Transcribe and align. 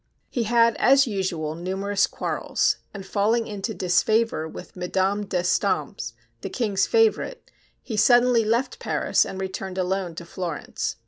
He 0.31 0.45
had 0.45 0.75
as 0.77 1.05
usual 1.05 1.53
numerous 1.53 2.07
quarrels, 2.07 2.77
and 2.91 3.05
falling 3.05 3.45
into 3.45 3.71
disfavor 3.75 4.47
with 4.47 4.75
Madame 4.75 5.27
d'Estampes, 5.27 6.13
the 6.41 6.49
King's 6.49 6.87
favorite, 6.87 7.51
he 7.83 7.97
suddenly 7.97 8.43
left 8.43 8.79
Paris 8.79 9.27
and 9.27 9.39
returned 9.39 9.77
alone 9.77 10.15
to 10.15 10.25
Florence. 10.25 10.95